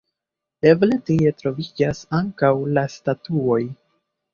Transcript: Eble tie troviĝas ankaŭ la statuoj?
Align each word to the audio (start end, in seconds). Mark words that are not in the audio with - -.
Eble 0.69 0.97
tie 1.11 1.35
troviĝas 1.43 2.03
ankaŭ 2.23 2.53
la 2.75 2.89
statuoj? 2.99 3.65